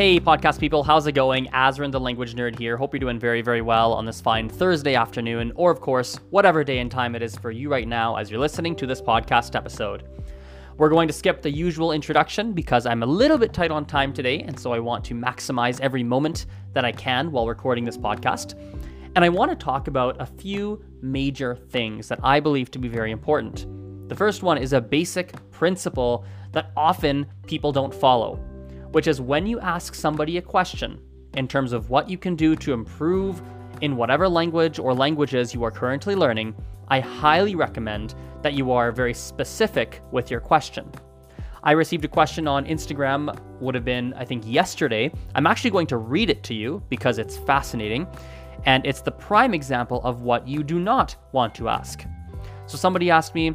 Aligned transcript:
Hey, 0.00 0.18
podcast 0.18 0.58
people, 0.58 0.82
how's 0.82 1.06
it 1.06 1.12
going? 1.12 1.44
Azren, 1.48 1.92
the 1.92 2.00
language 2.00 2.34
nerd 2.34 2.58
here. 2.58 2.78
Hope 2.78 2.94
you're 2.94 3.00
doing 3.00 3.18
very, 3.18 3.42
very 3.42 3.60
well 3.60 3.92
on 3.92 4.06
this 4.06 4.18
fine 4.18 4.48
Thursday 4.48 4.94
afternoon, 4.94 5.52
or 5.56 5.70
of 5.70 5.82
course, 5.82 6.18
whatever 6.30 6.64
day 6.64 6.78
and 6.78 6.90
time 6.90 7.14
it 7.14 7.20
is 7.20 7.36
for 7.36 7.50
you 7.50 7.70
right 7.70 7.86
now 7.86 8.16
as 8.16 8.30
you're 8.30 8.40
listening 8.40 8.74
to 8.76 8.86
this 8.86 9.02
podcast 9.02 9.54
episode. 9.54 10.04
We're 10.78 10.88
going 10.88 11.06
to 11.08 11.12
skip 11.12 11.42
the 11.42 11.50
usual 11.50 11.92
introduction 11.92 12.54
because 12.54 12.86
I'm 12.86 13.02
a 13.02 13.06
little 13.06 13.36
bit 13.36 13.52
tight 13.52 13.70
on 13.70 13.84
time 13.84 14.14
today, 14.14 14.40
and 14.40 14.58
so 14.58 14.72
I 14.72 14.78
want 14.78 15.04
to 15.04 15.14
maximize 15.14 15.82
every 15.82 16.02
moment 16.02 16.46
that 16.72 16.86
I 16.86 16.92
can 16.92 17.30
while 17.30 17.46
recording 17.46 17.84
this 17.84 17.98
podcast. 17.98 18.54
And 19.16 19.22
I 19.22 19.28
want 19.28 19.50
to 19.50 19.54
talk 19.54 19.86
about 19.86 20.18
a 20.18 20.24
few 20.24 20.82
major 21.02 21.56
things 21.68 22.08
that 22.08 22.20
I 22.22 22.40
believe 22.40 22.70
to 22.70 22.78
be 22.78 22.88
very 22.88 23.10
important. 23.10 23.66
The 24.08 24.16
first 24.16 24.42
one 24.42 24.56
is 24.56 24.72
a 24.72 24.80
basic 24.80 25.34
principle 25.50 26.24
that 26.52 26.70
often 26.74 27.26
people 27.46 27.70
don't 27.70 27.92
follow 27.92 28.42
which 28.92 29.06
is 29.06 29.20
when 29.20 29.46
you 29.46 29.60
ask 29.60 29.94
somebody 29.94 30.38
a 30.38 30.42
question 30.42 31.00
in 31.34 31.46
terms 31.46 31.72
of 31.72 31.90
what 31.90 32.10
you 32.10 32.18
can 32.18 32.34
do 32.34 32.56
to 32.56 32.72
improve 32.72 33.42
in 33.80 33.96
whatever 33.96 34.28
language 34.28 34.78
or 34.78 34.92
languages 34.94 35.54
you 35.54 35.62
are 35.64 35.70
currently 35.70 36.14
learning, 36.14 36.54
I 36.88 37.00
highly 37.00 37.54
recommend 37.54 38.14
that 38.42 38.54
you 38.54 38.72
are 38.72 38.90
very 38.90 39.14
specific 39.14 40.02
with 40.10 40.30
your 40.30 40.40
question. 40.40 40.90
I 41.62 41.72
received 41.72 42.04
a 42.04 42.08
question 42.08 42.48
on 42.48 42.64
Instagram, 42.64 43.38
would 43.60 43.74
have 43.74 43.84
been, 43.84 44.14
I 44.14 44.24
think, 44.24 44.44
yesterday. 44.46 45.12
I'm 45.34 45.46
actually 45.46 45.70
going 45.70 45.86
to 45.88 45.98
read 45.98 46.30
it 46.30 46.42
to 46.44 46.54
you 46.54 46.82
because 46.88 47.18
it's 47.18 47.36
fascinating. 47.36 48.06
And 48.64 48.84
it's 48.86 49.02
the 49.02 49.12
prime 49.12 49.54
example 49.54 50.00
of 50.02 50.22
what 50.22 50.48
you 50.48 50.62
do 50.62 50.80
not 50.80 51.16
want 51.32 51.54
to 51.56 51.68
ask. 51.68 52.04
So 52.66 52.76
somebody 52.76 53.10
asked 53.10 53.34
me, 53.34 53.54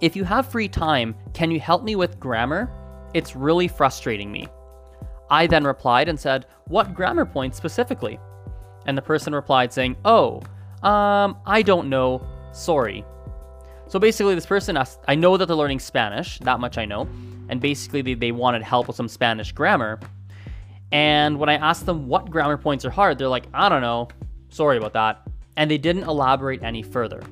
if 0.00 0.16
you 0.16 0.24
have 0.24 0.46
free 0.46 0.68
time, 0.68 1.14
can 1.32 1.50
you 1.50 1.58
help 1.58 1.82
me 1.82 1.96
with 1.96 2.20
grammar? 2.20 2.70
It's 3.14 3.34
really 3.34 3.68
frustrating 3.68 4.30
me. 4.30 4.48
I 5.30 5.46
then 5.46 5.64
replied 5.64 6.08
and 6.08 6.18
said, 6.18 6.46
What 6.66 6.94
grammar 6.94 7.26
points 7.26 7.56
specifically? 7.56 8.18
And 8.86 8.96
the 8.96 9.02
person 9.02 9.34
replied 9.34 9.72
saying, 9.72 9.96
Oh, 10.04 10.42
um, 10.82 11.36
I 11.46 11.62
don't 11.62 11.88
know, 11.88 12.26
sorry. 12.52 13.04
So 13.88 13.98
basically, 13.98 14.34
this 14.34 14.46
person 14.46 14.76
asked, 14.76 15.00
I 15.08 15.14
know 15.14 15.36
that 15.36 15.46
they're 15.46 15.56
learning 15.56 15.80
Spanish, 15.80 16.38
that 16.40 16.60
much 16.60 16.76
I 16.76 16.84
know, 16.84 17.08
and 17.48 17.60
basically 17.60 18.02
they, 18.02 18.14
they 18.14 18.32
wanted 18.32 18.62
help 18.62 18.86
with 18.86 18.96
some 18.96 19.08
Spanish 19.08 19.52
grammar. 19.52 19.98
And 20.92 21.38
when 21.38 21.48
I 21.48 21.54
asked 21.54 21.86
them 21.86 22.06
what 22.06 22.30
grammar 22.30 22.58
points 22.58 22.84
are 22.84 22.90
hard, 22.90 23.18
they're 23.18 23.28
like, 23.28 23.46
I 23.54 23.68
don't 23.68 23.82
know, 23.82 24.08
sorry 24.50 24.76
about 24.76 24.92
that. 24.92 25.22
And 25.56 25.70
they 25.70 25.78
didn't 25.78 26.04
elaborate 26.04 26.62
any 26.62 26.82
further. 26.82 27.22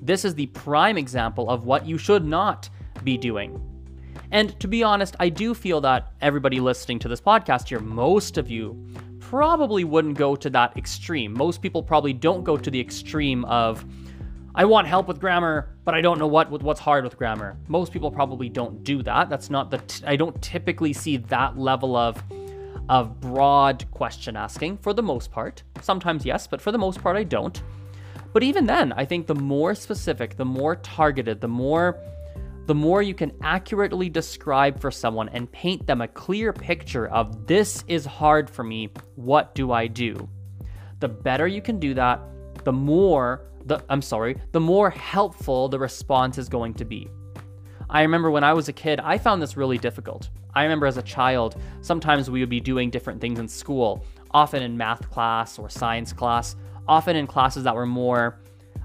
This 0.00 0.24
is 0.24 0.34
the 0.34 0.46
prime 0.46 0.98
example 0.98 1.48
of 1.48 1.64
what 1.64 1.86
you 1.86 1.98
should 1.98 2.24
not 2.24 2.68
be 3.04 3.16
doing. 3.16 3.60
And 4.30 4.58
to 4.60 4.68
be 4.68 4.82
honest, 4.82 5.14
I 5.20 5.28
do 5.28 5.54
feel 5.54 5.80
that 5.82 6.12
everybody 6.20 6.60
listening 6.60 6.98
to 7.00 7.08
this 7.08 7.20
podcast 7.20 7.68
here, 7.68 7.80
most 7.80 8.38
of 8.38 8.50
you 8.50 8.82
probably 9.20 9.84
wouldn't 9.84 10.16
go 10.16 10.36
to 10.36 10.50
that 10.50 10.76
extreme. 10.76 11.32
Most 11.32 11.62
people 11.62 11.82
probably 11.82 12.12
don't 12.12 12.44
go 12.44 12.56
to 12.56 12.70
the 12.70 12.80
extreme 12.80 13.44
of, 13.46 13.84
I 14.54 14.64
want 14.64 14.86
help 14.86 15.08
with 15.08 15.20
grammar, 15.20 15.74
but 15.84 15.94
I 15.94 16.00
don't 16.00 16.18
know 16.18 16.26
what 16.26 16.50
what's 16.62 16.80
hard 16.80 17.04
with 17.04 17.16
grammar. 17.16 17.56
Most 17.68 17.92
people 17.92 18.10
probably 18.10 18.48
don't 18.48 18.84
do 18.84 19.02
that. 19.02 19.30
That's 19.30 19.48
not 19.48 19.70
the 19.70 19.80
I 20.06 20.16
don't 20.16 20.40
typically 20.42 20.92
see 20.92 21.16
that 21.16 21.58
level 21.58 21.96
of 21.96 22.22
of 22.88 23.20
broad 23.20 23.90
question 23.90 24.36
asking 24.36 24.78
for 24.78 24.92
the 24.92 25.02
most 25.02 25.30
part. 25.30 25.62
Sometimes 25.80 26.26
yes, 26.26 26.46
but 26.46 26.60
for 26.60 26.70
the 26.70 26.78
most 26.78 27.00
part 27.00 27.16
I 27.16 27.24
don't. 27.24 27.62
But 28.34 28.42
even 28.42 28.66
then, 28.66 28.92
I 28.92 29.04
think 29.04 29.26
the 29.26 29.34
more 29.34 29.74
specific, 29.74 30.36
the 30.36 30.44
more 30.44 30.76
targeted, 30.76 31.40
the 31.40 31.48
more 31.48 31.98
the 32.72 32.76
more 32.76 33.02
you 33.02 33.12
can 33.12 33.30
accurately 33.42 34.08
describe 34.08 34.80
for 34.80 34.90
someone 34.90 35.28
and 35.28 35.52
paint 35.52 35.86
them 35.86 36.00
a 36.00 36.08
clear 36.08 36.54
picture 36.54 37.06
of 37.08 37.46
this 37.46 37.84
is 37.86 38.06
hard 38.06 38.48
for 38.48 38.64
me, 38.64 38.88
what 39.14 39.54
do 39.54 39.72
I 39.72 39.86
do? 39.86 40.26
The 41.00 41.08
better 41.08 41.46
you 41.46 41.60
can 41.60 41.78
do 41.78 41.92
that, 41.92 42.22
the 42.64 42.72
more 42.72 43.44
the 43.66 43.84
I'm 43.90 44.00
sorry, 44.00 44.38
the 44.52 44.60
more 44.60 44.88
helpful 44.88 45.68
the 45.68 45.78
response 45.78 46.38
is 46.38 46.48
going 46.48 46.72
to 46.76 46.86
be. 46.86 47.10
I 47.90 48.00
remember 48.00 48.30
when 48.30 48.42
I 48.42 48.54
was 48.54 48.70
a 48.70 48.72
kid, 48.72 49.00
I 49.00 49.18
found 49.18 49.42
this 49.42 49.54
really 49.54 49.76
difficult. 49.76 50.30
I 50.54 50.62
remember 50.62 50.86
as 50.86 50.96
a 50.96 51.02
child, 51.02 51.60
sometimes 51.82 52.30
we 52.30 52.40
would 52.40 52.48
be 52.48 52.58
doing 52.58 52.88
different 52.88 53.20
things 53.20 53.38
in 53.38 53.48
school, 53.48 54.02
often 54.30 54.62
in 54.62 54.78
math 54.78 55.10
class 55.10 55.58
or 55.58 55.68
science 55.68 56.14
class, 56.14 56.56
often 56.88 57.16
in 57.16 57.26
classes 57.26 57.64
that 57.64 57.74
were 57.74 57.84
more 57.84 58.40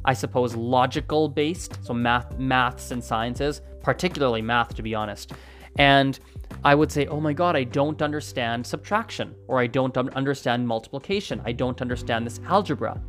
I 0.07 0.13
suppose, 0.13 0.55
logical 0.55 1.27
based, 1.27 1.83
so 1.83 1.93
math, 1.93 2.39
maths 2.39 2.91
and 2.91 3.03
sciences, 3.03 3.61
particularly 3.87 4.41
math, 4.41 4.75
to 4.75 4.83
be 4.83 4.93
honest. 4.93 5.31
And 5.77 6.19
I 6.65 6.75
would 6.75 6.91
say, 6.91 7.05
oh 7.07 7.21
my 7.21 7.31
God, 7.31 7.55
I 7.55 7.63
don't 7.63 8.01
understand 8.01 8.67
subtraction, 8.67 9.33
or 9.47 9.61
I 9.61 9.67
don't 9.67 9.95
understand 9.95 10.67
multiplication, 10.67 11.41
I 11.45 11.53
don't 11.53 11.81
understand 11.81 12.25
this 12.25 12.41
algebra. 12.49 13.01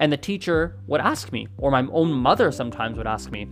And 0.00 0.12
the 0.12 0.16
teacher 0.16 0.80
would 0.88 1.00
ask 1.00 1.30
me, 1.30 1.46
or 1.58 1.70
my 1.70 1.86
own 1.92 2.10
mother 2.10 2.50
sometimes 2.50 2.98
would 2.98 3.06
ask 3.06 3.30
me, 3.30 3.44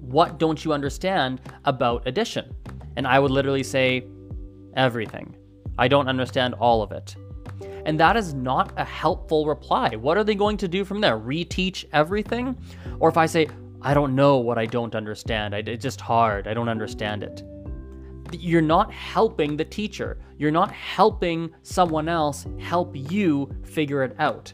what 0.00 0.40
don't 0.40 0.64
you 0.64 0.72
understand 0.72 1.40
about 1.64 2.08
addition? 2.08 2.52
And 2.96 3.06
I 3.06 3.20
would 3.20 3.30
literally 3.30 3.62
say, 3.62 4.04
everything. 4.74 5.36
I 5.78 5.86
don't 5.86 6.08
understand 6.08 6.54
all 6.54 6.82
of 6.82 6.90
it. 6.90 7.14
And 7.86 8.00
that 8.00 8.16
is 8.16 8.34
not 8.34 8.72
a 8.76 8.84
helpful 8.84 9.46
reply. 9.46 9.94
What 9.94 10.16
are 10.16 10.24
they 10.24 10.34
going 10.34 10.56
to 10.56 10.66
do 10.66 10.84
from 10.84 11.00
there? 11.00 11.20
Reteach 11.20 11.84
everything? 11.92 12.58
Or 12.98 13.08
if 13.08 13.16
I 13.16 13.26
say, 13.26 13.46
I 13.82 13.94
don't 13.94 14.14
know 14.14 14.38
what 14.38 14.58
I 14.58 14.66
don't 14.66 14.94
understand, 14.94 15.54
it's 15.54 15.82
just 15.82 16.00
hard, 16.00 16.46
I 16.46 16.54
don't 16.54 16.68
understand 16.68 17.22
it. 17.22 17.42
You're 18.32 18.62
not 18.62 18.90
helping 18.92 19.56
the 19.56 19.64
teacher. 19.64 20.18
You're 20.38 20.50
not 20.50 20.72
helping 20.72 21.50
someone 21.62 22.08
else 22.08 22.46
help 22.58 22.94
you 22.94 23.54
figure 23.62 24.02
it 24.04 24.16
out. 24.18 24.52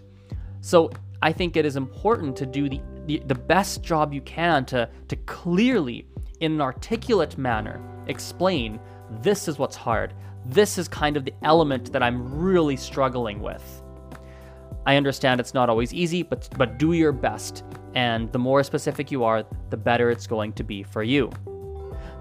So 0.60 0.90
I 1.22 1.32
think 1.32 1.56
it 1.56 1.64
is 1.64 1.76
important 1.76 2.34
to 2.38 2.46
do 2.46 2.68
the, 2.68 2.80
the, 3.06 3.22
the 3.26 3.36
best 3.36 3.82
job 3.82 4.12
you 4.12 4.20
can 4.22 4.64
to, 4.66 4.88
to 5.06 5.16
clearly, 5.16 6.08
in 6.40 6.52
an 6.52 6.60
articulate 6.60 7.38
manner, 7.38 7.80
explain 8.08 8.80
this 9.22 9.46
is 9.46 9.58
what's 9.58 9.76
hard 9.76 10.12
this 10.48 10.78
is 10.78 10.88
kind 10.88 11.16
of 11.16 11.24
the 11.24 11.34
element 11.42 11.92
that 11.92 12.02
I'm 12.02 12.38
really 12.38 12.76
struggling 12.76 13.40
with. 13.40 13.82
I 14.86 14.96
understand 14.96 15.40
it's 15.40 15.52
not 15.52 15.68
always 15.68 15.92
easy, 15.92 16.22
but 16.22 16.48
but 16.56 16.78
do 16.78 16.94
your 16.94 17.12
best. 17.12 17.64
And 17.98 18.30
the 18.30 18.38
more 18.38 18.62
specific 18.62 19.10
you 19.10 19.24
are, 19.24 19.44
the 19.70 19.76
better 19.76 20.08
it's 20.08 20.28
going 20.28 20.52
to 20.52 20.62
be 20.62 20.84
for 20.84 21.02
you. 21.02 21.32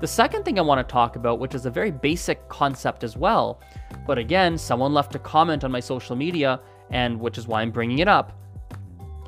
The 0.02 0.08
second 0.08 0.44
thing 0.44 0.58
I 0.58 0.64
want 0.64 0.80
to 0.80 0.92
talk 0.92 1.16
about, 1.16 1.38
which 1.38 1.54
is 1.54 1.68
a 1.68 1.70
very 1.70 1.92
basic 1.92 2.50
concept 2.50 3.04
as 3.04 3.16
well, 3.16 3.62
but 4.08 4.18
again, 4.18 4.58
someone 4.58 4.92
left 4.92 5.14
a 5.14 5.20
comment 5.20 5.64
on 5.64 5.72
my 5.72 5.80
social 5.80 6.16
media, 6.16 6.60
and 6.90 7.20
which 7.20 7.38
is 7.38 7.48
why 7.48 7.62
I'm 7.62 7.70
bringing 7.70 8.00
it 8.00 8.08
up, 8.08 8.42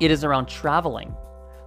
it 0.00 0.10
is 0.10 0.24
around 0.24 0.46
traveling. 0.46 1.14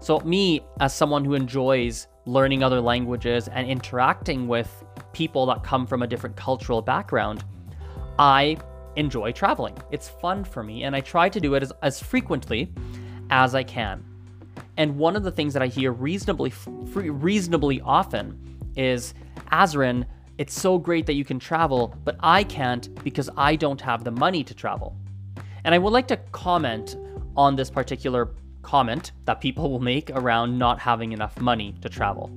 So, 0.01 0.19
me, 0.19 0.59
as 0.81 0.93
someone 0.93 1.23
who 1.23 1.33
enjoys 1.33 2.07
learning 2.25 2.61
other 2.61 2.81
languages 2.81 3.47
and 3.47 3.65
interacting 3.65 4.49
with 4.49 4.83
people 5.13 5.45
that 5.45 5.63
come 5.63 5.87
from 5.87 6.03
a 6.03 6.07
different 6.07 6.35
cultural 6.35 6.81
background, 6.81 7.45
I 8.19 8.57
enjoy 8.97 9.31
traveling. 9.31 9.77
It's 9.91 10.09
fun 10.09 10.43
for 10.43 10.61
me, 10.61 10.83
and 10.83 10.93
I 10.93 10.99
try 10.99 11.29
to 11.29 11.39
do 11.39 11.53
it 11.53 11.63
as, 11.63 11.71
as 11.81 12.01
frequently 12.01 12.73
as 13.29 13.55
I 13.55 13.63
can. 13.63 14.03
And 14.77 14.97
one 14.97 15.15
of 15.15 15.23
the 15.23 15.31
things 15.31 15.53
that 15.53 15.61
I 15.61 15.67
hear 15.67 15.91
reasonably 15.91 16.51
reasonably 16.95 17.81
often 17.81 18.57
is, 18.75 19.13
Azren, 19.51 20.05
it's 20.37 20.59
so 20.59 20.77
great 20.77 21.05
that 21.05 21.13
you 21.13 21.23
can 21.23 21.37
travel, 21.39 21.95
but 22.03 22.15
I 22.19 22.43
can't 22.43 23.03
because 23.03 23.29
I 23.37 23.55
don't 23.55 23.79
have 23.81 24.03
the 24.03 24.11
money 24.11 24.43
to 24.43 24.53
travel. 24.53 24.95
And 25.63 25.75
I 25.75 25.77
would 25.77 25.93
like 25.93 26.07
to 26.07 26.17
comment 26.31 26.97
on 27.37 27.55
this 27.55 27.69
particular 27.69 28.31
comment 28.63 29.11
that 29.25 29.41
people 29.41 29.69
will 29.71 29.79
make 29.79 30.09
around 30.09 30.57
not 30.57 30.79
having 30.79 31.11
enough 31.11 31.39
money 31.39 31.75
to 31.81 31.89
travel. 31.89 32.31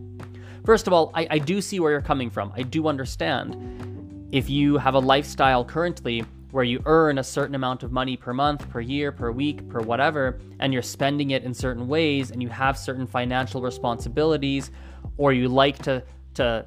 First 0.64 0.86
of 0.86 0.92
all, 0.92 1.10
I, 1.14 1.26
I 1.30 1.38
do 1.38 1.60
see 1.60 1.80
where 1.80 1.92
you're 1.92 2.02
coming 2.02 2.28
from. 2.28 2.52
I 2.54 2.62
do 2.62 2.88
understand. 2.88 4.28
If 4.32 4.50
you 4.50 4.76
have 4.78 4.94
a 4.94 4.98
lifestyle 4.98 5.64
currently 5.64 6.24
where 6.50 6.64
you 6.64 6.80
earn 6.86 7.18
a 7.18 7.24
certain 7.24 7.54
amount 7.54 7.82
of 7.82 7.92
money 7.92 8.16
per 8.16 8.32
month, 8.32 8.68
per 8.70 8.80
year, 8.80 9.12
per 9.12 9.30
week, 9.30 9.68
per 9.68 9.80
whatever, 9.80 10.38
and 10.60 10.72
you're 10.72 10.82
spending 10.82 11.30
it 11.30 11.42
in 11.44 11.52
certain 11.52 11.88
ways 11.88 12.30
and 12.30 12.42
you 12.42 12.48
have 12.48 12.78
certain 12.78 13.06
financial 13.06 13.60
responsibilities, 13.60 14.70
or 15.16 15.32
you 15.32 15.48
like 15.48 15.78
to 15.78 16.02
to 16.34 16.64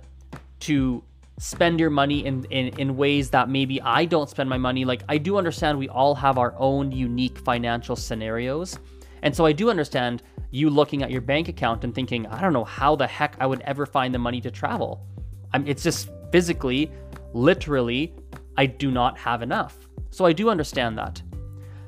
to 0.60 1.04
spend 1.40 1.80
your 1.80 1.90
money 1.90 2.26
in, 2.26 2.44
in, 2.52 2.68
in 2.80 2.98
ways 2.98 3.30
that 3.30 3.48
maybe 3.48 3.82
I 3.82 4.04
don't 4.04 4.30
spend 4.30 4.50
my 4.50 4.58
money. 4.58 4.84
Like 4.84 5.04
I 5.08 5.18
do 5.18 5.38
understand 5.38 5.80
we 5.80 5.88
all 5.88 6.14
have 6.16 6.38
our 6.38 6.54
own 6.58 6.92
unique 6.92 7.38
financial 7.40 7.96
scenarios. 7.96 8.78
And 9.24 9.34
so 9.34 9.46
I 9.46 9.54
do 9.54 9.70
understand 9.70 10.22
you 10.52 10.70
looking 10.70 11.02
at 11.02 11.12
your 11.12 11.22
bank 11.22 11.48
account 11.48 11.86
and 11.86 11.96
thinking, 11.96 12.28
I 12.28 12.42
don't 12.42 12.52
know 12.52 12.66
how 12.66 12.96
the 12.96 13.08
heck 13.08 13.38
I 13.40 13.46
would 13.46 13.62
ever 13.62 13.86
find 13.86 14.14
the 14.14 14.20
money 14.20 14.42
to 14.42 14.52
travel. 14.52 15.06
I'm, 15.54 15.66
it's 15.66 15.82
just 15.82 16.10
physically, 16.32 16.92
literally, 17.34 18.14
I 18.60 18.66
do 18.66 18.92
not 18.92 19.18
have 19.18 19.42
enough. 19.42 19.88
So 20.10 20.26
I 20.26 20.34
do 20.34 20.50
understand 20.50 20.98
that. 20.98 21.22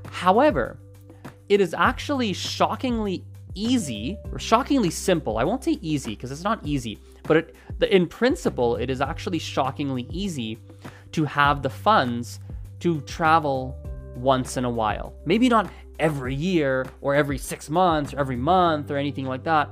However, 0.09 0.79
it 1.49 1.59
is 1.59 1.73
actually 1.73 2.31
shockingly 2.31 3.25
easy 3.55 4.17
or 4.31 4.39
shockingly 4.39 4.89
simple. 4.89 5.37
I 5.37 5.43
won't 5.43 5.65
say 5.65 5.77
easy 5.81 6.15
because 6.15 6.31
it's 6.31 6.45
not 6.45 6.65
easy, 6.65 6.97
but 7.23 7.35
it, 7.35 7.55
the, 7.79 7.93
in 7.93 8.07
principle, 8.07 8.77
it 8.77 8.89
is 8.89 9.01
actually 9.01 9.39
shockingly 9.39 10.07
easy 10.09 10.59
to 11.11 11.25
have 11.25 11.61
the 11.61 11.69
funds 11.69 12.39
to 12.79 13.01
travel 13.01 13.75
once 14.15 14.55
in 14.55 14.63
a 14.63 14.69
while. 14.69 15.13
Maybe 15.25 15.49
not 15.49 15.69
every 15.99 16.33
year 16.33 16.85
or 17.01 17.13
every 17.13 17.37
six 17.37 17.69
months 17.69 18.13
or 18.13 18.19
every 18.19 18.37
month 18.37 18.91
or 18.91 18.95
anything 18.95 19.25
like 19.25 19.43
that, 19.43 19.69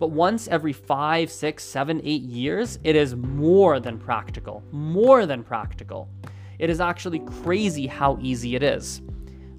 but 0.00 0.10
once 0.10 0.48
every 0.48 0.72
five, 0.72 1.30
six, 1.30 1.62
seven, 1.62 2.00
eight 2.02 2.22
years, 2.22 2.80
it 2.82 2.96
is 2.96 3.14
more 3.14 3.78
than 3.78 3.98
practical. 3.98 4.64
More 4.72 5.26
than 5.26 5.44
practical. 5.44 6.08
It 6.60 6.68
is 6.68 6.78
actually 6.78 7.20
crazy 7.20 7.86
how 7.86 8.18
easy 8.20 8.54
it 8.54 8.62
is. 8.62 9.00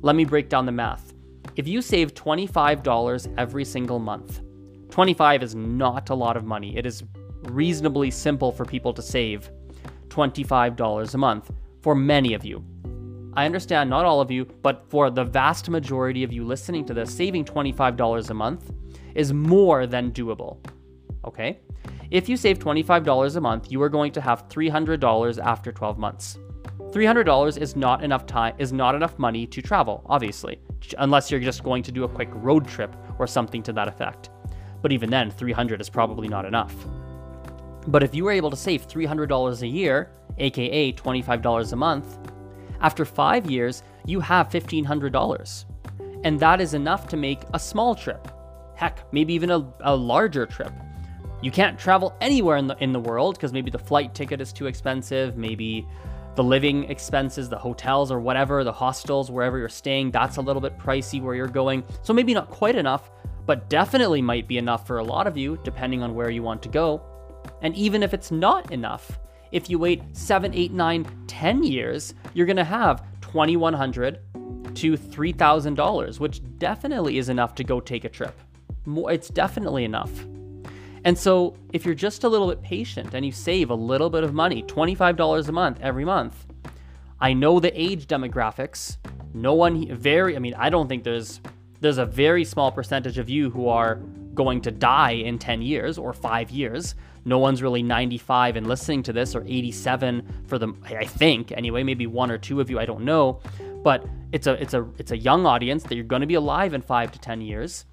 Let 0.03 0.15
me 0.15 0.23
break 0.23 0.49
down 0.49 0.67
the 0.67 0.71
math. 0.71 1.13
If 1.55 1.67
you 1.67 1.81
save 1.81 2.13
$25 2.13 3.33
every 3.39 3.65
single 3.65 3.97
month, 3.97 4.41
25 4.91 5.41
is 5.41 5.55
not 5.55 6.11
a 6.11 6.15
lot 6.15 6.37
of 6.37 6.45
money. 6.45 6.77
It 6.77 6.85
is 6.85 7.03
reasonably 7.49 8.11
simple 8.11 8.51
for 8.51 8.65
people 8.65 8.93
to 8.93 9.01
save 9.01 9.49
$25 10.09 11.13
a 11.13 11.17
month 11.17 11.51
for 11.81 11.95
many 11.95 12.35
of 12.35 12.45
you. 12.45 12.63
I 13.33 13.47
understand 13.47 13.89
not 13.89 14.05
all 14.05 14.21
of 14.21 14.29
you, 14.29 14.45
but 14.45 14.85
for 14.87 15.09
the 15.09 15.23
vast 15.23 15.71
majority 15.71 16.23
of 16.23 16.31
you 16.31 16.45
listening 16.45 16.85
to 16.85 16.93
this, 16.93 17.11
saving 17.11 17.45
$25 17.45 18.29
a 18.29 18.33
month 18.35 18.71
is 19.15 19.33
more 19.33 19.87
than 19.87 20.11
doable. 20.11 20.63
Okay? 21.25 21.61
If 22.11 22.29
you 22.29 22.37
save 22.37 22.59
$25 22.59 23.35
a 23.35 23.41
month, 23.41 23.71
you 23.71 23.81
are 23.81 23.89
going 23.89 24.11
to 24.11 24.21
have 24.21 24.47
$300 24.49 25.43
after 25.43 25.71
12 25.71 25.97
months. 25.97 26.37
$300 26.91 27.57
is 27.57 27.75
not 27.75 28.03
enough 28.03 28.25
time 28.25 28.55
is 28.57 28.73
not 28.73 28.95
enough 28.95 29.17
money 29.17 29.47
to 29.47 29.61
travel, 29.61 30.03
obviously, 30.07 30.59
unless 30.97 31.31
you're 31.31 31.39
just 31.39 31.63
going 31.63 31.83
to 31.83 31.91
do 31.91 32.03
a 32.03 32.09
quick 32.09 32.29
road 32.33 32.67
trip 32.67 32.95
or 33.19 33.27
something 33.27 33.63
to 33.63 33.73
that 33.73 33.87
effect. 33.87 34.29
But 34.81 34.91
even 34.91 35.09
then, 35.09 35.31
300 35.31 35.79
is 35.79 35.89
probably 35.89 36.27
not 36.27 36.45
enough. 36.45 36.75
But 37.87 38.03
if 38.03 38.13
you 38.13 38.23
were 38.23 38.31
able 38.31 38.49
to 38.49 38.57
save 38.57 38.87
$300 38.87 39.61
a 39.61 39.67
year, 39.67 40.11
aka 40.37 40.91
$25 40.91 41.71
a 41.71 41.75
month, 41.75 42.17
after 42.81 43.05
5 43.05 43.49
years, 43.49 43.83
you 44.05 44.19
have 44.19 44.49
$1500. 44.49 45.65
And 46.23 46.39
that 46.39 46.61
is 46.61 46.73
enough 46.73 47.07
to 47.09 47.17
make 47.17 47.41
a 47.53 47.59
small 47.59 47.95
trip 47.95 48.27
heck, 48.81 49.13
maybe 49.13 49.31
even 49.33 49.51
a, 49.51 49.65
a 49.81 49.95
larger 49.95 50.47
trip. 50.47 50.73
You 51.43 51.51
can't 51.51 51.77
travel 51.77 52.15
anywhere 52.19 52.57
in 52.57 52.67
the 52.67 52.75
in 52.83 52.91
the 52.91 52.99
world 52.99 53.35
because 53.35 53.53
maybe 53.53 53.69
the 53.71 53.79
flight 53.79 54.13
ticket 54.13 54.41
is 54.41 54.51
too 54.51 54.65
expensive, 54.65 55.37
maybe 55.37 55.87
the 56.35 56.43
living 56.43 56.85
expenses, 56.85 57.49
the 57.49 57.57
hotels 57.57 58.11
or 58.11 58.19
whatever, 58.19 58.63
the 58.63 58.71
hostels, 58.71 59.29
wherever 59.31 59.57
you're 59.57 59.69
staying, 59.69 60.11
that's 60.11 60.37
a 60.37 60.41
little 60.41 60.61
bit 60.61 60.77
pricey 60.77 61.21
where 61.21 61.35
you're 61.35 61.47
going. 61.47 61.83
So 62.03 62.13
maybe 62.13 62.33
not 62.33 62.49
quite 62.49 62.75
enough, 62.75 63.11
but 63.45 63.69
definitely 63.69 64.21
might 64.21 64.47
be 64.47 64.57
enough 64.57 64.87
for 64.87 64.99
a 64.99 65.03
lot 65.03 65.27
of 65.27 65.37
you, 65.37 65.59
depending 65.63 66.03
on 66.03 66.15
where 66.15 66.29
you 66.29 66.43
want 66.43 66.61
to 66.63 66.69
go. 66.69 67.01
And 67.61 67.75
even 67.75 68.03
if 68.03 68.13
it's 68.13 68.31
not 68.31 68.71
enough, 68.71 69.19
if 69.51 69.69
you 69.69 69.79
wait 69.79 70.03
seven, 70.13 70.53
eight, 70.53 70.71
nine, 70.71 71.05
ten 71.27 71.63
years, 71.63 72.13
you're 72.33 72.45
gonna 72.45 72.63
have 72.63 73.03
2100 73.21 74.19
to 74.75 74.97
$3,000, 74.97 76.19
which 76.19 76.41
definitely 76.57 77.17
is 77.17 77.29
enough 77.29 77.55
to 77.55 77.63
go 77.63 77.79
take 77.79 78.05
a 78.05 78.09
trip 78.09 78.39
more, 78.85 79.11
it's 79.11 79.29
definitely 79.29 79.83
enough. 79.83 80.11
And 81.03 81.17
so, 81.17 81.55
if 81.73 81.83
you're 81.83 81.95
just 81.95 82.23
a 82.23 82.29
little 82.29 82.47
bit 82.47 82.61
patient 82.61 83.13
and 83.13 83.25
you 83.25 83.31
save 83.31 83.71
a 83.71 83.75
little 83.75 84.09
bit 84.09 84.23
of 84.23 84.33
money, 84.33 84.61
$25 84.63 85.47
a 85.47 85.51
month 85.51 85.79
every 85.81 86.05
month, 86.05 86.45
I 87.19 87.33
know 87.33 87.59
the 87.59 87.71
age 87.79 88.07
demographics. 88.07 88.97
No 89.33 89.53
one 89.53 89.87
very 89.95 90.35
I 90.35 90.39
mean, 90.39 90.55
I 90.55 90.69
don't 90.69 90.87
think 90.87 91.03
there's 91.03 91.41
there's 91.79 91.97
a 91.97 92.05
very 92.05 92.43
small 92.43 92.71
percentage 92.71 93.17
of 93.17 93.29
you 93.29 93.49
who 93.49 93.67
are 93.67 93.95
going 94.35 94.61
to 94.61 94.71
die 94.71 95.11
in 95.11 95.39
10 95.39 95.61
years 95.61 95.97
or 95.97 96.13
5 96.13 96.51
years. 96.51 96.95
No 97.25 97.39
one's 97.39 97.61
really 97.61 97.81
95 97.81 98.55
and 98.55 98.67
listening 98.67 99.03
to 99.03 99.13
this 99.13 99.35
or 99.35 99.43
87 99.47 100.43
for 100.47 100.59
the 100.59 100.73
I 100.83 101.05
think 101.05 101.51
anyway, 101.51 101.83
maybe 101.83 102.05
one 102.05 102.29
or 102.29 102.37
two 102.37 102.61
of 102.61 102.69
you, 102.69 102.79
I 102.79 102.85
don't 102.85 103.05
know. 103.05 103.39
But 103.83 104.05
it's 104.31 104.45
a 104.45 104.53
it's 104.61 104.75
a 104.75 104.87
it's 104.97 105.11
a 105.11 105.17
young 105.17 105.47
audience 105.47 105.83
that 105.83 105.95
you're 105.95 106.03
going 106.03 106.21
to 106.21 106.27
be 106.27 106.35
alive 106.35 106.73
in 106.75 106.81
5 106.81 107.11
to 107.11 107.19
10 107.19 107.41
years 107.41 107.85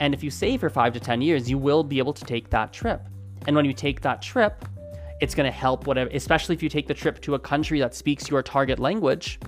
and 0.00 0.14
if 0.14 0.22
you 0.22 0.30
save 0.30 0.60
for 0.60 0.70
five 0.70 0.92
to 0.92 1.00
10 1.00 1.22
years, 1.22 1.50
you 1.50 1.58
will 1.58 1.82
be 1.82 1.98
able 1.98 2.12
to 2.12 2.24
take 2.24 2.50
that 2.50 2.72
trip. 2.72 3.02
And 3.46 3.56
when 3.56 3.64
you 3.64 3.72
take 3.72 4.00
that 4.02 4.22
trip, 4.22 4.64
it's 5.20 5.34
going 5.34 5.50
to 5.50 5.56
help 5.56 5.86
whatever, 5.86 6.10
especially 6.12 6.54
if 6.54 6.62
you 6.62 6.68
take 6.68 6.86
the 6.86 6.94
trip 6.94 7.20
to 7.22 7.34
a 7.34 7.38
country 7.38 7.80
that 7.80 7.94
speaks 7.94 8.28
your 8.28 8.42
target 8.42 8.78
language 8.78 9.40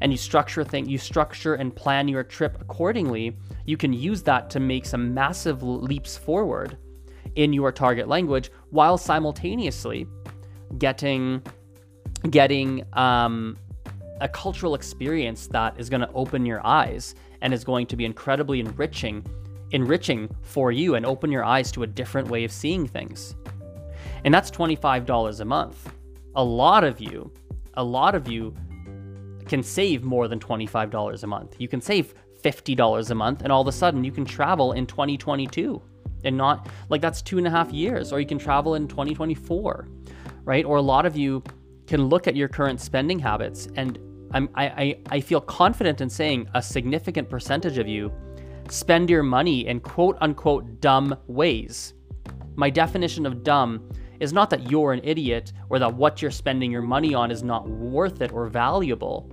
and 0.00 0.10
you 0.10 0.18
structure 0.18 0.64
thing, 0.64 0.88
you 0.88 0.98
structure 0.98 1.54
and 1.54 1.74
plan 1.74 2.08
your 2.08 2.24
trip 2.24 2.58
accordingly, 2.60 3.36
you 3.66 3.76
can 3.76 3.92
use 3.92 4.22
that 4.22 4.50
to 4.50 4.58
make 4.58 4.84
some 4.84 5.14
massive 5.14 5.62
leaps 5.62 6.16
forward 6.16 6.76
in 7.36 7.52
your 7.52 7.70
target 7.70 8.08
language 8.08 8.50
while 8.70 8.98
simultaneously 8.98 10.06
getting 10.78 11.42
getting 12.30 12.84
um, 12.94 13.56
a 14.20 14.28
cultural 14.28 14.74
experience 14.74 15.46
that 15.48 15.78
is 15.78 15.88
going 15.88 16.00
to 16.00 16.10
open 16.12 16.46
your 16.46 16.64
eyes 16.66 17.14
and 17.40 17.52
is 17.52 17.64
going 17.64 17.86
to 17.86 17.96
be 17.96 18.04
incredibly 18.04 18.60
enriching 18.60 19.24
enriching 19.72 20.34
for 20.42 20.70
you 20.72 20.94
and 20.94 21.04
open 21.04 21.32
your 21.32 21.44
eyes 21.44 21.72
to 21.72 21.82
a 21.82 21.86
different 21.86 22.28
way 22.28 22.44
of 22.44 22.52
seeing 22.52 22.86
things. 22.86 23.34
And 24.24 24.32
that's 24.32 24.50
$25 24.50 25.40
a 25.40 25.44
month. 25.44 25.92
A 26.36 26.44
lot 26.44 26.84
of 26.84 27.00
you, 27.00 27.30
a 27.74 27.84
lot 27.84 28.14
of 28.14 28.28
you 28.28 28.54
can 29.46 29.62
save 29.62 30.04
more 30.04 30.28
than 30.28 30.38
$25 30.38 31.22
a 31.22 31.26
month. 31.26 31.56
You 31.58 31.68
can 31.68 31.80
save 31.80 32.14
$50 32.42 33.10
a 33.10 33.14
month, 33.14 33.42
and 33.42 33.52
all 33.52 33.60
of 33.60 33.68
a 33.68 33.72
sudden 33.72 34.04
you 34.04 34.12
can 34.12 34.24
travel 34.24 34.72
in 34.72 34.86
2022 34.86 35.82
and 36.24 36.36
not 36.36 36.68
like 36.88 37.00
that's 37.00 37.22
two 37.22 37.38
and 37.38 37.46
a 37.46 37.50
half 37.50 37.72
years, 37.72 38.12
or 38.12 38.20
you 38.20 38.26
can 38.26 38.38
travel 38.38 38.74
in 38.74 38.86
2024, 38.86 39.88
right? 40.44 40.64
Or 40.64 40.76
a 40.76 40.82
lot 40.82 41.06
of 41.06 41.16
you 41.16 41.42
can 41.86 42.04
look 42.04 42.28
at 42.28 42.36
your 42.36 42.48
current 42.48 42.80
spending 42.80 43.18
habits, 43.18 43.68
and 43.76 43.98
I'm, 44.32 44.48
I, 44.54 44.64
I, 44.66 44.98
I 45.10 45.20
feel 45.20 45.40
confident 45.40 46.00
in 46.00 46.08
saying 46.08 46.48
a 46.54 46.62
significant 46.62 47.28
percentage 47.28 47.78
of 47.78 47.88
you 47.88 48.12
spend 48.68 49.10
your 49.10 49.22
money 49.22 49.66
in 49.66 49.80
quote 49.80 50.16
unquote 50.20 50.80
dumb 50.80 51.16
ways. 51.26 51.94
My 52.54 52.70
definition 52.70 53.26
of 53.26 53.42
dumb 53.42 53.88
is 54.20 54.32
not 54.32 54.50
that 54.50 54.70
you're 54.70 54.92
an 54.92 55.00
idiot 55.02 55.52
or 55.68 55.78
that 55.78 55.94
what 55.94 56.22
you're 56.22 56.30
spending 56.30 56.70
your 56.70 56.82
money 56.82 57.14
on 57.14 57.30
is 57.30 57.42
not 57.42 57.68
worth 57.68 58.20
it 58.22 58.32
or 58.32 58.46
valuable. 58.48 59.30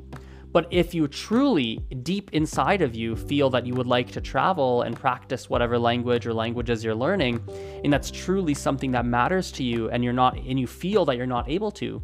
But 0.52 0.68
if 0.72 0.96
you 0.96 1.08
truly, 1.08 1.78
deep 2.02 2.32
inside 2.34 2.82
of 2.82 2.96
you, 2.96 3.16
feel 3.16 3.52
that 3.52 3.68
you 3.68 3.76
would 3.76 3.86
like 3.86 4.12
to 4.14 4.22
travel 4.22 4.82
and 4.82 4.96
practice 4.96 5.48
whatever 5.48 5.78
language 5.78 6.26
or 6.26 6.34
languages 6.34 6.84
you're 6.84 6.96
learning, 6.96 7.44
and 7.84 7.94
that's 7.94 8.10
truly 8.10 8.56
something 8.56 8.92
that 8.92 9.06
matters 9.06 9.52
to 9.54 9.64
you, 9.64 9.92
and 9.92 10.04
you're 10.04 10.12
not, 10.12 10.38
and 10.38 10.60
you 10.60 10.66
feel 10.66 11.06
that 11.06 11.18
you're 11.18 11.28
not 11.28 11.48
able 11.48 11.70
to, 11.72 12.02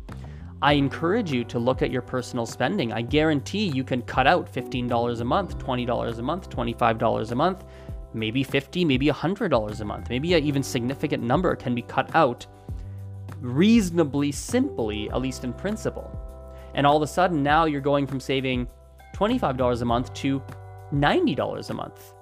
I 0.62 0.74
encourage 0.74 1.32
you 1.32 1.44
to 1.46 1.60
look 1.60 1.82
at 1.82 1.92
your 1.92 2.02
personal 2.02 2.46
spending. 2.46 2.94
I 2.94 3.02
guarantee 3.02 3.68
you 3.68 3.84
can 3.84 4.02
cut 4.04 4.26
out 4.26 4.52
$15 4.52 5.20
a 5.20 5.24
month, 5.24 5.58
$20 5.58 6.18
a 6.18 6.22
month, 6.22 6.50
$25 6.50 7.32
a 7.32 7.36
month, 7.36 7.66
maybe 8.14 8.44
50, 8.44 8.86
maybe 8.86 9.08
$100 9.08 9.82
a 9.82 9.86
month. 9.86 10.10
Maybe 10.10 10.34
an 10.34 10.44
even 10.44 10.64
significant 10.64 11.24
number 11.24 11.56
can 11.56 11.76
be 11.76 11.82
cut 11.82 12.16
out 12.16 12.48
reasonably 13.42 14.32
simply, 14.32 15.10
at 15.10 15.22
least 15.22 15.44
in 15.44 15.54
principle. 15.54 16.10
And 16.74 16.88
all 16.88 16.98
of 16.98 17.04
a 17.04 17.08
sudden 17.08 17.44
now 17.44 17.66
you're 17.66 17.82
going 17.82 18.08
from 18.08 18.20
saving 18.20 18.68
$25 19.14 19.82
a 19.82 19.86
month 19.86 20.14
to 20.16 20.42
$90 20.94 21.70
a 21.70 21.74
month. 21.74 22.14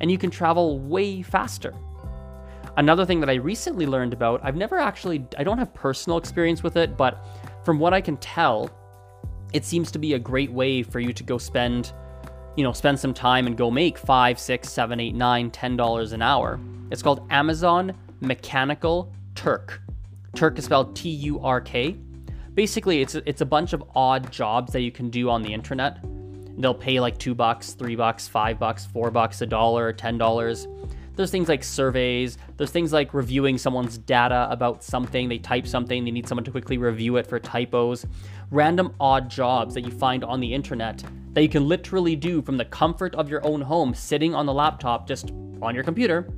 And 0.00 0.10
you 0.10 0.16
can 0.16 0.30
travel 0.30 0.78
way 0.78 1.22
faster. 1.22 1.74
Another 2.76 3.04
thing 3.04 3.20
that 3.20 3.28
I 3.28 3.34
recently 3.34 3.86
learned 3.86 4.12
about, 4.12 4.40
I've 4.42 4.56
never 4.56 4.78
actually, 4.78 5.26
I 5.36 5.44
don't 5.44 5.58
have 5.58 5.74
personal 5.74 6.18
experience 6.18 6.62
with 6.62 6.76
it, 6.76 6.96
but 6.96 7.26
from 7.64 7.78
what 7.78 7.92
I 7.92 8.00
can 8.00 8.16
tell, 8.18 8.70
it 9.52 9.64
seems 9.64 9.90
to 9.92 9.98
be 9.98 10.14
a 10.14 10.18
great 10.18 10.50
way 10.50 10.82
for 10.82 11.00
you 11.00 11.12
to 11.12 11.22
go 11.22 11.38
spend, 11.38 11.92
you 12.56 12.64
know, 12.64 12.72
spend 12.72 12.98
some 12.98 13.12
time 13.14 13.46
and 13.46 13.56
go 13.56 13.70
make 13.70 13.98
five, 13.98 14.38
six, 14.38 14.70
seven, 14.70 15.00
eight, 15.00 15.14
nine, 15.14 15.50
ten 15.50 15.76
dollars 15.76 16.12
an 16.12 16.22
hour. 16.22 16.60
It's 16.90 17.02
called 17.02 17.26
Amazon 17.30 17.96
Mechanical 18.20 19.12
Turk. 19.34 19.82
Turk 20.34 20.58
is 20.58 20.64
spelled 20.64 20.94
T-U-R-K. 20.94 21.96
Basically, 22.54 23.00
it's 23.00 23.14
it's 23.14 23.40
a 23.40 23.46
bunch 23.46 23.72
of 23.72 23.82
odd 23.94 24.30
jobs 24.32 24.72
that 24.72 24.80
you 24.80 24.92
can 24.92 25.10
do 25.10 25.30
on 25.30 25.42
the 25.42 25.52
internet. 25.52 25.98
They'll 26.58 26.74
pay 26.74 27.00
like 27.00 27.16
two 27.18 27.34
bucks, 27.34 27.72
three 27.72 27.96
bucks, 27.96 28.28
five 28.28 28.58
bucks, 28.58 28.84
four 28.84 29.10
bucks, 29.10 29.40
a 29.40 29.46
dollar, 29.46 29.92
ten 29.92 30.18
dollars 30.18 30.66
there's 31.20 31.30
things 31.30 31.50
like 31.50 31.62
surveys, 31.62 32.38
there's 32.56 32.70
things 32.70 32.94
like 32.94 33.12
reviewing 33.12 33.58
someone's 33.58 33.98
data 33.98 34.48
about 34.50 34.82
something. 34.82 35.28
They 35.28 35.36
type 35.36 35.66
something, 35.66 36.02
they 36.02 36.10
need 36.10 36.26
someone 36.26 36.44
to 36.44 36.50
quickly 36.50 36.78
review 36.78 37.18
it 37.18 37.26
for 37.26 37.38
typos. 37.38 38.06
Random 38.50 38.94
odd 38.98 39.28
jobs 39.28 39.74
that 39.74 39.82
you 39.82 39.90
find 39.90 40.24
on 40.24 40.40
the 40.40 40.52
internet 40.52 41.04
that 41.34 41.42
you 41.42 41.48
can 41.50 41.68
literally 41.68 42.16
do 42.16 42.40
from 42.40 42.56
the 42.56 42.64
comfort 42.64 43.14
of 43.16 43.28
your 43.28 43.46
own 43.46 43.60
home, 43.60 43.92
sitting 43.92 44.34
on 44.34 44.46
the 44.46 44.54
laptop, 44.54 45.06
just 45.06 45.30
on 45.60 45.74
your 45.74 45.84
computer. 45.84 46.32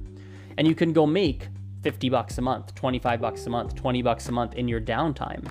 And 0.58 0.66
you 0.66 0.74
can 0.74 0.92
go 0.92 1.06
make 1.06 1.46
50 1.82 2.08
bucks 2.08 2.38
a 2.38 2.42
month, 2.42 2.74
25 2.74 3.20
bucks 3.20 3.46
a 3.46 3.50
month, 3.50 3.76
20 3.76 4.02
bucks 4.02 4.28
a 4.28 4.32
month 4.32 4.54
in 4.54 4.66
your 4.66 4.80
downtime. 4.80 5.46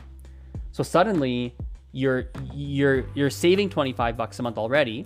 So 0.74 0.84
suddenly 0.84 1.56
you're 1.94 2.30
you're 2.54 3.06
you're 3.16 3.30
saving 3.30 3.70
25 3.70 4.18
bucks 4.18 4.40
a 4.40 4.44
month 4.44 4.58
already 4.58 5.06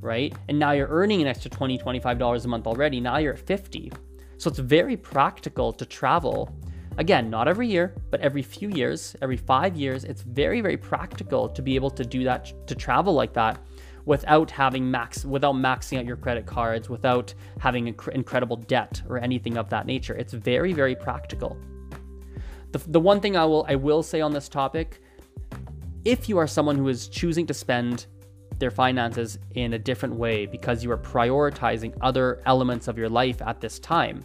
right? 0.00 0.34
And 0.48 0.58
now 0.58 0.72
you're 0.72 0.88
earning 0.88 1.20
an 1.22 1.26
extra 1.26 1.50
$20, 1.50 1.82
$25 1.82 2.44
a 2.44 2.48
month 2.48 2.66
already. 2.66 3.00
Now 3.00 3.18
you're 3.18 3.34
at 3.34 3.38
50. 3.38 3.92
So 4.36 4.48
it's 4.48 4.58
very 4.58 4.96
practical 4.96 5.72
to 5.72 5.84
travel 5.84 6.54
Again, 6.98 7.30
not 7.30 7.46
every 7.46 7.68
year, 7.68 7.94
but 8.10 8.20
every 8.20 8.42
few 8.42 8.70
years, 8.70 9.14
every 9.22 9.36
five 9.36 9.76
years, 9.76 10.02
it's 10.02 10.22
very, 10.22 10.60
very 10.60 10.76
practical 10.76 11.48
to 11.48 11.62
be 11.62 11.76
able 11.76 11.90
to 11.90 12.04
do 12.04 12.24
that, 12.24 12.52
to 12.66 12.74
travel 12.74 13.14
like 13.14 13.32
that 13.34 13.60
without 14.04 14.50
having 14.50 14.90
max, 14.90 15.24
without 15.24 15.54
maxing 15.54 16.00
out 16.00 16.06
your 16.06 16.16
credit 16.16 16.44
cards, 16.44 16.90
without 16.90 17.32
having 17.60 17.94
inc- 17.94 18.08
incredible 18.08 18.56
debt 18.56 19.00
or 19.08 19.18
anything 19.18 19.56
of 19.56 19.70
that 19.70 19.86
nature. 19.86 20.16
It's 20.16 20.32
very, 20.32 20.72
very 20.72 20.96
practical. 20.96 21.56
The, 22.72 22.78
the 22.88 23.00
one 23.00 23.20
thing 23.20 23.36
I 23.36 23.44
will, 23.44 23.64
I 23.68 23.76
will 23.76 24.02
say 24.02 24.20
on 24.20 24.32
this 24.32 24.48
topic, 24.48 25.00
if 26.04 26.28
you 26.28 26.36
are 26.36 26.48
someone 26.48 26.76
who 26.76 26.88
is 26.88 27.06
choosing 27.06 27.46
to 27.46 27.54
spend 27.54 28.06
their 28.58 28.70
finances 28.70 29.38
in 29.54 29.74
a 29.74 29.78
different 29.78 30.14
way 30.14 30.46
because 30.46 30.82
you 30.82 30.90
are 30.90 30.98
prioritizing 30.98 31.96
other 32.00 32.42
elements 32.46 32.88
of 32.88 32.98
your 32.98 33.08
life 33.08 33.40
at 33.42 33.60
this 33.60 33.78
time, 33.78 34.24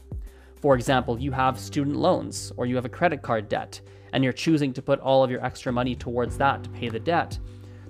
for 0.63 0.75
example, 0.75 1.19
you 1.19 1.33
have 1.33 1.59
student 1.59 1.97
loans 1.97 2.53
or 2.55 2.65
you 2.65 2.77
have 2.77 2.85
a 2.85 2.89
credit 2.89 3.21
card 3.21 3.49
debt 3.49 3.81
and 4.13 4.23
you're 4.23 4.31
choosing 4.31 4.71
to 4.71 4.81
put 4.81 4.97
all 5.01 5.21
of 5.21 5.29
your 5.29 5.43
extra 5.45 5.73
money 5.73 5.93
towards 5.93 6.37
that 6.37 6.63
to 6.63 6.69
pay 6.69 6.87
the 6.87 7.01
debt. 7.01 7.37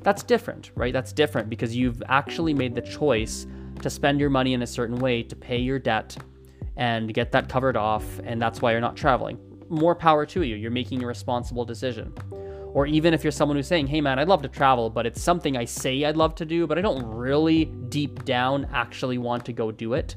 That's 0.02 0.24
different, 0.24 0.72
right? 0.74 0.92
That's 0.92 1.14
different 1.14 1.52
because 1.52 1.76
you've 1.76 2.02
actually 2.10 2.52
made 2.52 2.74
the 2.74 2.82
choice 2.82 3.46
to 3.84 3.92
spend 3.92 4.20
your 4.20 4.32
money 4.32 4.56
in 4.56 4.64
a 4.64 4.66
certain 4.66 4.96
way 4.96 5.22
to 5.22 5.36
pay 5.36 5.60
your 5.60 5.78
debt 5.78 6.18
and 6.76 7.14
get 7.14 7.32
that 7.34 7.48
covered 7.48 7.78
off, 7.78 8.20
and 8.24 8.42
that's 8.42 8.60
why 8.60 8.72
you're 8.72 8.82
not 8.82 8.98
traveling. 8.98 9.38
More 9.70 9.94
power 9.94 10.26
to 10.26 10.42
you. 10.42 10.56
You're 10.56 10.72
making 10.72 11.04
a 11.04 11.08
responsible 11.08 11.66
decision. 11.66 12.12
Or 12.74 12.88
even 12.88 13.14
if 13.14 13.24
you're 13.24 13.32
someone 13.32 13.56
who's 13.56 13.68
saying, 13.68 13.88
hey 13.88 14.02
man, 14.02 14.18
I'd 14.18 14.28
love 14.28 14.42
to 14.42 14.48
travel, 14.48 14.90
but 14.90 15.06
it's 15.06 15.22
something 15.22 15.56
I 15.56 15.66
say 15.66 16.06
I'd 16.06 16.18
love 16.18 16.36
to 16.36 16.46
do, 16.46 16.66
but 16.66 16.78
I 16.78 16.82
don't 16.82 17.06
really 17.06 17.66
deep 17.66 18.26
down 18.26 18.68
actually 18.74 19.20
want 19.20 19.46
to 19.46 19.54
go 19.54 19.72
do 19.72 19.94
it. 19.94 20.16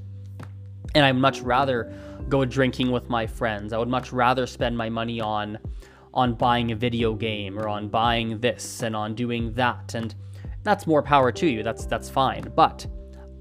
And 0.94 1.04
I'd 1.04 1.16
much 1.16 1.40
rather 1.40 1.92
go 2.28 2.44
drinking 2.44 2.90
with 2.90 3.10
my 3.10 3.26
friends. 3.26 3.72
I 3.72 3.78
would 3.78 3.88
much 3.88 4.12
rather 4.12 4.46
spend 4.46 4.76
my 4.76 4.88
money 4.88 5.20
on 5.20 5.58
on 6.14 6.32
buying 6.32 6.72
a 6.72 6.74
video 6.74 7.12
game 7.12 7.58
or 7.58 7.68
on 7.68 7.88
buying 7.88 8.38
this 8.40 8.82
and 8.82 8.96
on 8.96 9.14
doing 9.14 9.52
that 9.52 9.94
and 9.94 10.14
that's 10.66 10.86
more 10.86 11.00
power 11.00 11.32
to 11.32 11.46
you. 11.46 11.62
That's 11.62 11.86
that's 11.86 12.10
fine. 12.10 12.52
But 12.54 12.86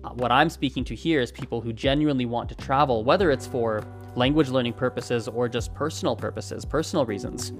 uh, 0.03 0.10
what 0.12 0.31
I'm 0.31 0.50
speaking 0.50 0.86
to 0.86 0.95
here 0.95 1.19
is 1.19 1.31
people 1.31 1.60
who 1.60 1.74
genuinely 1.74 2.25
want 2.25 2.48
to 2.50 2.55
travel, 2.55 3.03
whether 3.03 3.31
it's 3.31 3.48
for 3.48 3.84
language 4.15 4.50
learning 4.50 4.74
purposes 4.74 5.27
or 5.27 5.50
just 5.50 5.74
personal 5.74 6.15
purposes, 6.15 6.63
personal 6.63 7.05
reasons. 7.05 7.51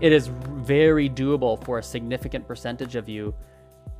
It 0.00 0.12
is 0.12 0.28
very 0.28 1.10
doable 1.10 1.62
for 1.64 1.78
a 1.78 1.82
significant 1.82 2.46
percentage 2.46 2.94
of 2.94 3.08
you 3.08 3.34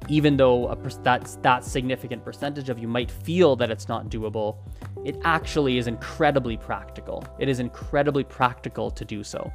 even 0.08 0.36
though 0.36 0.74
that's 1.02 1.36
that 1.36 1.64
significant 1.64 2.24
percentage 2.24 2.68
of 2.68 2.78
you 2.78 2.88
might 2.88 3.10
feel 3.10 3.56
that 3.56 3.70
it's 3.70 3.88
not 3.88 4.08
doable, 4.08 4.56
it 5.04 5.16
actually 5.24 5.76
is 5.78 5.86
incredibly 5.86 6.56
practical. 6.56 7.24
It 7.38 7.48
is 7.48 7.60
incredibly 7.60 8.24
practical 8.24 8.90
to 8.90 9.04
do 9.04 9.22
so. 9.22 9.50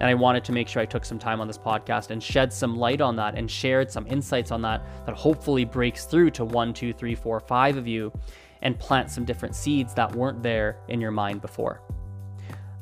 And 0.00 0.08
I 0.08 0.14
wanted 0.14 0.44
to 0.44 0.52
make 0.52 0.68
sure 0.68 0.80
I 0.82 0.86
took 0.86 1.04
some 1.04 1.18
time 1.18 1.40
on 1.40 1.46
this 1.46 1.58
podcast 1.58 2.10
and 2.10 2.22
shed 2.22 2.52
some 2.52 2.76
light 2.76 3.00
on 3.00 3.16
that 3.16 3.34
and 3.36 3.50
shared 3.50 3.90
some 3.90 4.06
insights 4.06 4.50
on 4.50 4.62
that 4.62 4.82
that 5.06 5.14
hopefully 5.14 5.64
breaks 5.64 6.04
through 6.04 6.30
to 6.32 6.44
one, 6.44 6.72
two, 6.72 6.92
three, 6.92 7.14
four, 7.14 7.40
five 7.40 7.76
of 7.76 7.86
you 7.86 8.12
and 8.62 8.78
plant 8.78 9.10
some 9.10 9.24
different 9.24 9.54
seeds 9.54 9.94
that 9.94 10.14
weren't 10.14 10.42
there 10.42 10.78
in 10.88 11.00
your 11.00 11.10
mind 11.10 11.40
before. 11.40 11.82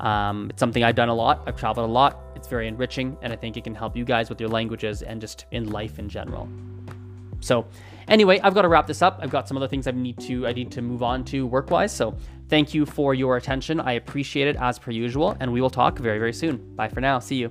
Um, 0.01 0.51
it's 0.51 0.61
something 0.61 0.83
I've 0.83 0.95
done 0.95 1.09
a 1.09 1.15
lot. 1.15 1.43
I've 1.47 1.57
traveled 1.57 1.89
a 1.89 1.93
lot. 1.93 2.21
It's 2.35 2.49
very 2.49 2.69
enriching, 2.69 3.17
and 3.23 3.33
I 3.33 3.37
think 3.37 3.57
it 3.57 3.65
can 3.65 3.75
help 3.75 3.97
you 3.97 4.05
guys 4.05 4.29
with 4.29 4.41
your 4.41 4.51
languages 4.51 5.03
and 5.03 5.21
just 5.21 5.47
in 5.51 5.71
life 5.71 5.99
in 5.99 6.09
general. 6.09 6.49
So, 7.41 7.67
anyway, 8.09 8.41
I've 8.41 8.55
got 8.55 8.63
to 8.63 8.69
wrap 8.69 8.87
this 8.87 9.03
up. 9.03 9.21
I've 9.23 9.31
got 9.31 9.47
some 9.47 9.57
other 9.57 9.69
things 9.69 9.87
I 9.87 9.91
need 9.91 10.19
to 10.21 10.47
I 10.47 10.53
need 10.53 10.71
to 10.73 10.83
move 10.83 11.03
on 11.03 11.25
to 11.27 11.47
work-wise. 11.47 11.95
So, 11.95 12.17
thank 12.49 12.75
you 12.75 12.87
for 12.87 13.15
your 13.15 13.37
attention. 13.37 13.81
I 13.81 13.93
appreciate 13.93 14.49
it 14.49 14.57
as 14.57 14.79
per 14.79 14.91
usual, 14.91 15.37
and 15.41 15.53
we 15.53 15.61
will 15.61 15.71
talk 15.71 15.99
very 15.99 16.19
very 16.19 16.33
soon. 16.33 16.75
Bye 16.75 16.89
for 16.89 17.01
now. 17.01 17.19
See 17.19 17.37
you. 17.37 17.51